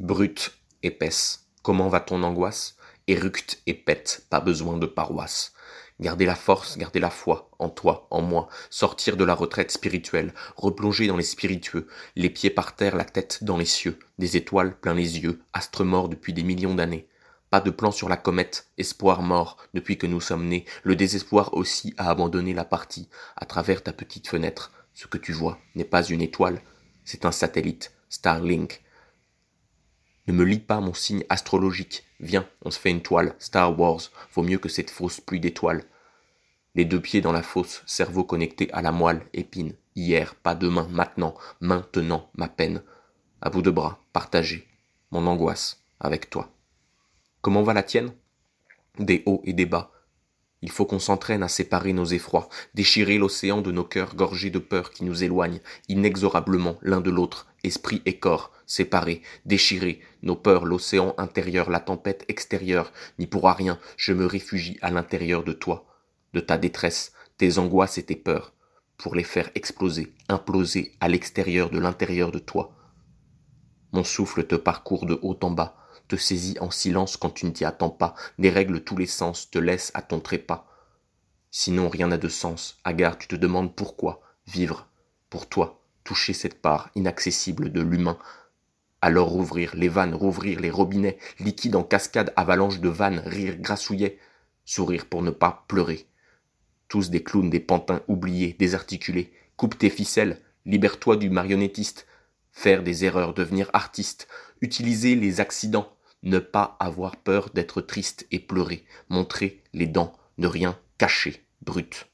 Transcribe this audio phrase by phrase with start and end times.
[0.00, 0.52] Brute,
[0.82, 2.78] épaisse, comment va ton angoisse?
[3.06, 5.52] Éructe et pète, pas besoin de paroisse.
[6.00, 10.32] Garder la force, garder la foi, en toi, en moi, sortir de la retraite spirituelle,
[10.56, 11.86] replonger dans les spiritueux,
[12.16, 15.84] les pieds par terre, la tête dans les cieux, des étoiles plein les yeux, astres
[15.84, 17.06] morts depuis des millions d'années.
[17.50, 21.52] Pas de plan sur la comète, espoir mort depuis que nous sommes nés, le désespoir
[21.52, 23.10] aussi a abandonné la partie.
[23.36, 26.62] À travers ta petite fenêtre, ce que tu vois n'est pas une étoile,
[27.04, 28.82] c'est un satellite, Starlink.
[30.30, 34.00] Ne me lis pas mon signe astrologique, viens, on se fait une toile, Star Wars,
[34.32, 35.82] vaut mieux que cette fausse pluie d'étoiles.
[36.76, 40.86] Les deux pieds dans la fosse, cerveau connecté à la moelle, épine, hier, pas demain,
[40.92, 42.80] maintenant, maintenant, ma peine.
[43.40, 44.68] À bout de bras, partagé,
[45.10, 46.52] mon angoisse, avec toi.
[47.40, 48.12] Comment va la tienne?
[49.00, 49.90] Des hauts et des bas.
[50.62, 54.58] Il faut qu'on s'entraîne à séparer nos effrois, déchirer l'océan de nos cœurs gorgés de
[54.58, 60.66] peur qui nous éloignent inexorablement l'un de l'autre, esprit et corps, séparés, déchirés, nos peurs,
[60.66, 65.86] l'océan intérieur, la tempête extérieure, n'y pourra rien, je me réfugie à l'intérieur de toi,
[66.34, 68.52] de ta détresse, tes angoisses et tes peurs,
[68.98, 72.76] pour les faire exploser, imploser à l'extérieur de l'intérieur de toi.
[73.92, 75.79] Mon souffle te parcourt de haut en bas,
[76.10, 79.60] te saisit en silence quand tu ne t'y attends pas, dérègle tous les sens, te
[79.60, 80.66] laisse à ton trépas.
[81.52, 82.78] Sinon rien n'a de sens.
[82.82, 84.88] Agar, tu te demandes pourquoi vivre
[85.30, 88.18] pour toi, toucher cette part inaccessible de l'humain.
[89.00, 94.18] Alors rouvrir les vannes, rouvrir les robinets, liquide en cascade, avalanche de vannes, rire grassouillet,
[94.64, 96.08] sourire pour ne pas pleurer.
[96.88, 99.32] Tous des clowns, des pantins oubliés, désarticulés.
[99.56, 102.08] Coupe tes ficelles, libère-toi du marionnettiste.
[102.50, 104.26] Faire des erreurs, devenir artiste,
[104.60, 110.46] utiliser les accidents, ne pas avoir peur d'être triste et pleurer, montrer les dents, ne
[110.46, 112.06] rien cacher, brut.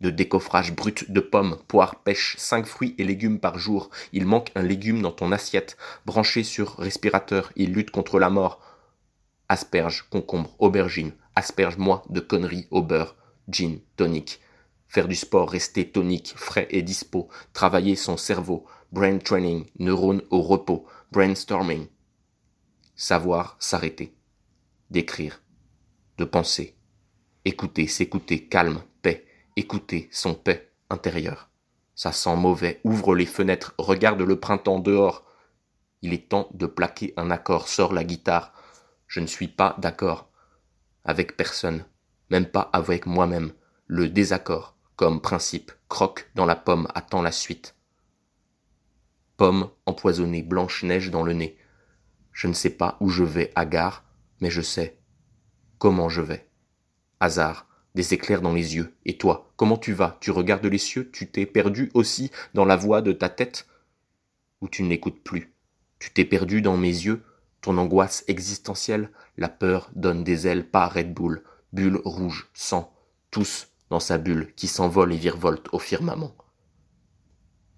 [0.00, 3.90] De décoffrage brut de pommes, poires, pêches, cinq fruits et légumes par jour.
[4.12, 5.76] Il manque un légume dans ton assiette.
[6.06, 8.60] Branché sur respirateur, il lutte contre la mort.
[9.48, 11.12] Asperge, concombre, aubergine.
[11.34, 13.16] Asperge-moi de conneries au beurre.
[13.48, 14.40] Gin, tonique.
[14.86, 17.28] Faire du sport, rester tonique, frais et dispo.
[17.52, 18.66] Travailler son cerveau.
[18.92, 20.86] Brain training, neurones au repos.
[21.10, 21.88] Brainstorming,
[22.98, 24.12] savoir s'arrêter,
[24.90, 25.40] d'écrire,
[26.18, 26.76] de penser,
[27.44, 31.48] écouter, s'écouter, calme, paix, écouter son paix intérieure.
[31.94, 35.24] Ça sent mauvais, ouvre les fenêtres, regarde le printemps dehors.
[36.02, 38.52] Il est temps de plaquer un accord, sors la guitare.
[39.06, 40.28] Je ne suis pas d'accord
[41.04, 41.84] avec personne,
[42.30, 43.52] même pas avec moi-même.
[43.86, 47.76] Le désaccord, comme principe, croque dans la pomme, attend la suite.
[49.36, 51.56] Pomme empoisonnée, blanche-neige dans le nez,
[52.38, 54.04] je ne sais pas où je vais à gare,
[54.40, 55.00] mais je sais
[55.78, 56.48] comment je vais.
[57.18, 57.66] Hasard,
[57.96, 58.94] des éclairs dans les yeux.
[59.04, 60.16] Et toi, comment tu vas?
[60.20, 61.10] Tu regardes les cieux?
[61.10, 63.66] Tu t'es perdu aussi dans la voix de ta tête?
[64.60, 65.52] Ou tu n'écoutes plus?
[65.98, 67.24] Tu t'es perdu dans mes yeux?
[67.60, 69.10] Ton angoisse existentielle?
[69.36, 71.42] La peur donne des ailes, pas Red Bull.
[71.72, 72.94] Bulle rouge, sang,
[73.32, 76.36] tous dans sa bulle qui s'envole et virevolte au firmament.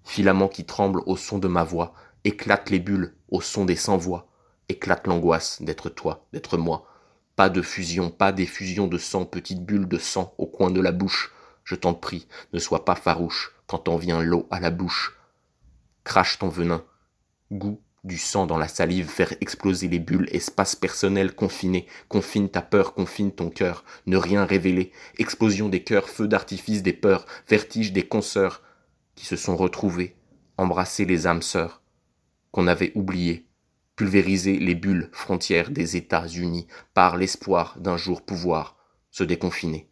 [0.03, 1.95] Filament qui tremble au son de ma voix,
[2.25, 4.30] éclate les bulles au son des sans-voix
[4.71, 6.87] éclate l'angoisse d'être toi, d'être moi.
[7.35, 10.91] Pas de fusion, pas d'effusion de sang, petite bulle de sang au coin de la
[10.91, 11.31] bouche.
[11.63, 15.17] Je t'en prie, ne sois pas farouche quand en vient l'eau à la bouche.
[16.03, 16.83] Crache ton venin.
[17.51, 22.61] Goût du sang dans la salive, faire exploser les bulles, espace personnel confiné, confine ta
[22.61, 27.93] peur, confine ton cœur, ne rien révéler, explosion des cœurs, feu d'artifice des peurs, vertige
[27.93, 28.63] des consoeurs,
[29.15, 30.15] qui se sont retrouvés,
[30.57, 31.83] embrasser les âmes sœurs,
[32.51, 33.47] qu'on avait oubliées,
[34.01, 38.75] pulvériser les bulles frontières des États-Unis par l'espoir d'un jour pouvoir
[39.11, 39.91] se déconfiner.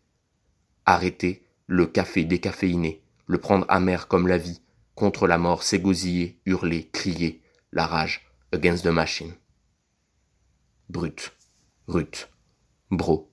[0.88, 4.64] Arrêter le café décaféiné, le prendre amer comme la vie,
[4.96, 9.36] contre la mort s'égosiller, hurler, crier, la rage, against the machine.
[10.90, 11.32] Brut,
[11.86, 12.32] rut,
[12.90, 13.32] bro,